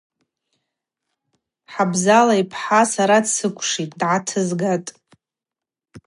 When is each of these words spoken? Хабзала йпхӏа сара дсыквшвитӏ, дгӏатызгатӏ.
Хабзала 1.73 2.35
йпхӏа 2.41 2.81
сара 2.93 3.17
дсыквшвитӏ, 3.25 3.95
дгӏатызгатӏ. 3.99 4.89